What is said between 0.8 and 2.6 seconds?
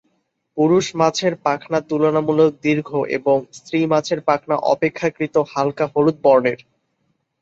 মাছের পাখনা তুলনামূলক